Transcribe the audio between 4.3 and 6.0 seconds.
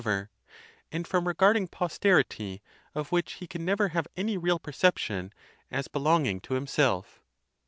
real perception, as